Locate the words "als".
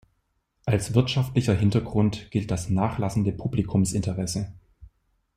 0.65-0.95